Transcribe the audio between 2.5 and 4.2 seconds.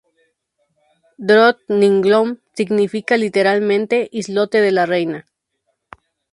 significa literalmente